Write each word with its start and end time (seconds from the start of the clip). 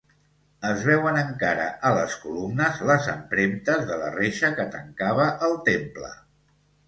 Es 0.69 0.79
veuen 0.85 1.17
encara 1.23 1.65
a 1.89 1.91
les 1.97 2.15
columnes 2.23 2.79
les 2.91 3.09
empremtes 3.13 3.85
de 3.91 3.99
la 4.05 4.09
reixa 4.17 4.51
que 4.61 4.67
tancava 4.77 5.27
el 5.49 5.55
temple. 5.69 6.11